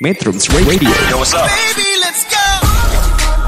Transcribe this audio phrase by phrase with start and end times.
[0.00, 0.88] Metrums Radio.
[1.12, 1.44] Yo, what's up?
[1.44, 2.40] Baby, let's go.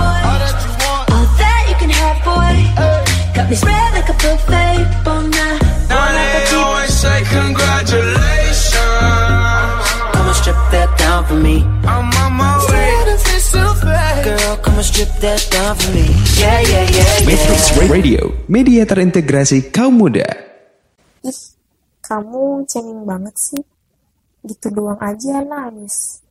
[0.00, 2.56] All that you can have, boy.
[3.36, 4.80] Got me spread like a buffet.
[5.04, 5.60] Bon night,
[5.92, 8.80] Now they always say congratulations.
[10.16, 11.68] Come and strip that down for me.
[11.84, 12.96] I'm on my way.
[14.24, 16.08] Girl, come and strip that down for me.
[16.40, 17.76] Yeah, yeah, yeah, Metrums.
[17.92, 20.24] Radio, media terintegrasi kaum muda.
[21.28, 21.40] Ih,
[22.00, 23.60] kamu cengeng banget sih.
[24.48, 26.24] Gitu doang aja nangis.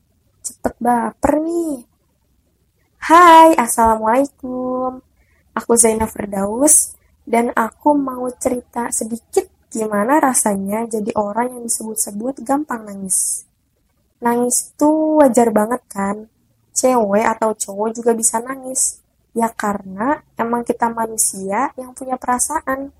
[0.47, 1.83] Cepet baper nih.
[3.03, 5.03] Hai, Assalamualaikum.
[5.51, 6.95] Aku Zainab Firdaus,
[7.27, 13.43] dan aku mau cerita sedikit gimana rasanya jadi orang yang disebut-sebut gampang nangis.
[14.23, 16.31] Nangis tuh wajar banget kan?
[16.71, 19.03] Cewek atau cowok juga bisa nangis.
[19.35, 22.95] Ya karena emang kita manusia yang punya perasaan.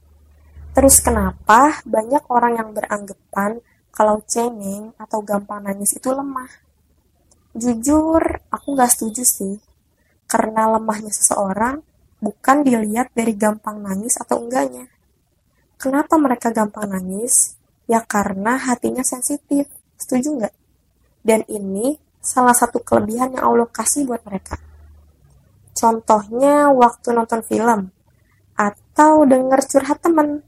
[0.76, 3.64] Terus kenapa banyak orang yang beranggapan
[3.96, 6.67] kalau cengeng atau gampang nangis itu lemah?
[7.58, 8.22] Jujur,
[8.54, 9.58] aku gak setuju sih.
[10.30, 11.82] Karena lemahnya seseorang
[12.22, 14.86] bukan dilihat dari gampang nangis atau enggaknya.
[15.82, 17.58] Kenapa mereka gampang nangis?
[17.90, 19.66] Ya karena hatinya sensitif.
[19.98, 20.56] Setuju nggak?
[21.26, 24.62] Dan ini salah satu kelebihan yang Allah kasih buat mereka.
[25.74, 27.90] Contohnya waktu nonton film
[28.58, 30.46] atau denger curhat temen.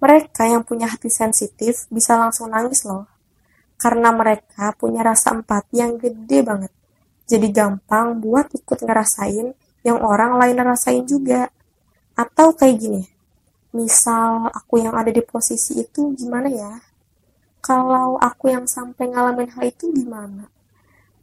[0.00, 3.08] Mereka yang punya hati sensitif bisa langsung nangis loh.
[3.76, 6.72] Karena mereka punya rasa empati yang gede banget.
[7.28, 9.52] Jadi gampang buat ikut ngerasain
[9.84, 11.52] yang orang lain rasain juga.
[12.16, 13.02] Atau kayak gini,
[13.76, 16.72] misal aku yang ada di posisi itu gimana ya?
[17.60, 20.48] Kalau aku yang sampai ngalamin hal itu gimana?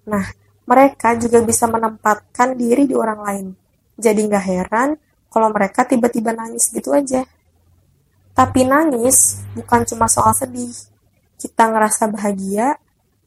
[0.06, 0.26] Nah,
[0.68, 3.48] mereka juga bisa menempatkan diri di orang lain.
[3.98, 4.90] Jadi nggak heran
[5.34, 7.26] kalau mereka tiba-tiba nangis gitu aja.
[8.34, 10.92] Tapi nangis bukan cuma soal sedih.
[11.44, 12.80] Kita ngerasa bahagia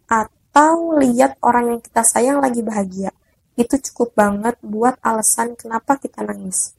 [0.08, 3.12] atau lihat orang yang kita sayang lagi bahagia.
[3.60, 6.72] Itu cukup banget buat alasan kenapa kita nangis.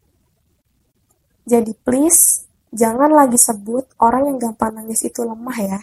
[1.46, 5.82] Jadi please, jangan lagi sebut orang yang gampang nangis itu lemah ya.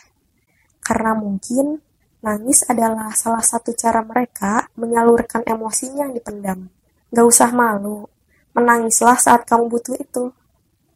[0.83, 1.79] Karena mungkin
[2.19, 6.67] nangis adalah salah satu cara mereka menyalurkan emosinya yang dipendam.
[7.15, 8.11] Gak usah malu,
[8.59, 10.35] menangislah saat kamu butuh itu.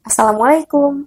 [0.02, 1.06] Assalamualaikum.